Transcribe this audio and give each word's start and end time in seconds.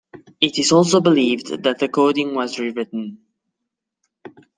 It 0.41 0.57
is 0.57 0.71
also 0.71 0.99
believed 0.99 1.61
that 1.61 1.77
the 1.77 1.87
coding 1.87 2.33
was 2.33 2.57
rewritten. 2.57 3.19